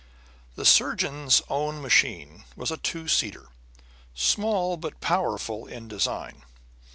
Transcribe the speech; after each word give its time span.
The 0.55 0.65
surgeon's 0.65 1.43
own 1.47 1.79
machine 1.79 2.45
was 2.55 2.71
a 2.71 2.77
two 2.77 3.07
seater, 3.07 3.49
small 4.15 4.75
but 4.75 4.99
powerful 4.99 5.67
in 5.67 5.87
design. 5.87 6.41